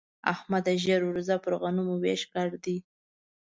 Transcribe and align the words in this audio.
احمده! 0.33 0.73
ژر 0.83 1.01
ورځه 1.05 1.35
پر 1.43 1.53
غنمو 1.61 1.95
وېش 2.03 2.21
ګډ 2.33 2.51
دی. 2.63 2.77